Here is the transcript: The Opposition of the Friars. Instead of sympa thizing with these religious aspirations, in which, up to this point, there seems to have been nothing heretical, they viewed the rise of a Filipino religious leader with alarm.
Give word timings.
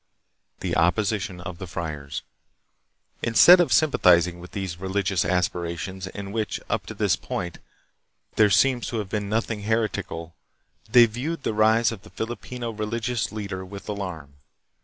The 0.61 0.75
Opposition 0.75 1.41
of 1.41 1.59
the 1.59 1.67
Friars. 1.67 2.23
Instead 3.21 3.59
of 3.59 3.69
sympa 3.69 3.99
thizing 4.01 4.39
with 4.39 4.53
these 4.53 4.79
religious 4.79 5.23
aspirations, 5.23 6.07
in 6.07 6.31
which, 6.31 6.59
up 6.71 6.87
to 6.87 6.95
this 6.95 7.15
point, 7.15 7.59
there 8.35 8.49
seems 8.49 8.87
to 8.87 8.97
have 8.97 9.09
been 9.09 9.29
nothing 9.29 9.61
heretical, 9.61 10.33
they 10.91 11.05
viewed 11.05 11.43
the 11.43 11.53
rise 11.53 11.91
of 11.91 12.03
a 12.03 12.09
Filipino 12.09 12.71
religious 12.71 13.31
leader 13.31 13.63
with 13.63 13.87
alarm. 13.87 14.33